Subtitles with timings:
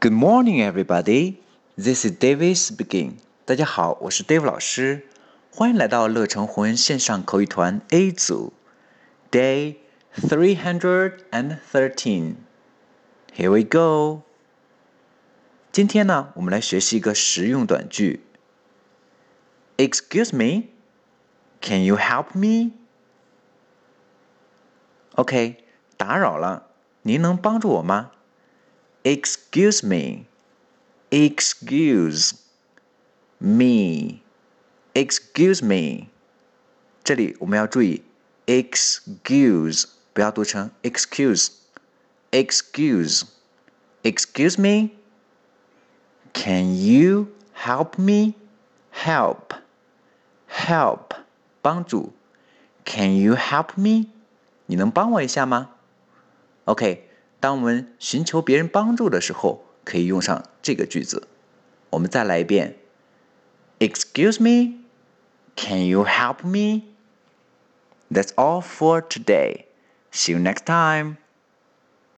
[0.00, 1.36] Good morning, everybody.
[1.76, 3.18] This is David speaking.
[3.44, 5.06] 大家好，我是 Dave 老师，
[5.50, 8.52] 欢迎来到乐成红恩线上口语团 A 组，
[9.30, 9.76] Day
[10.16, 12.36] three hundred and thirteen.
[13.34, 14.22] Here we go.
[15.72, 18.24] 今天呢，我们来学习一个实用短句。
[19.76, 20.68] Excuse me,
[21.60, 22.72] can you help me?
[25.16, 25.64] OK，
[25.98, 26.68] 打扰了，
[27.02, 28.12] 您能帮助我吗
[29.02, 30.26] ？Excuse me.
[31.10, 32.34] Excuse
[33.38, 34.20] me.
[34.94, 36.08] Excuse me.
[37.04, 38.02] 这里我们要注意，
[38.46, 43.22] excuse 不要读成 excuse。Excuse.
[44.02, 44.90] Excuse me.
[46.34, 48.34] Can you help me?
[48.92, 49.54] Help.
[50.50, 51.14] Help.
[51.62, 52.12] 帮助。
[52.84, 54.08] Can you help me?
[54.66, 55.70] 你能帮我一下吗？
[56.64, 57.08] OK。
[57.41, 61.27] 当我们寻求别人帮助的时候，可以用上这个句子。
[61.89, 62.77] 我们再来一遍
[63.79, 64.83] ：Excuse me,
[65.55, 66.83] can you help me?
[68.09, 69.65] That's all for today.
[70.11, 71.17] See you next time.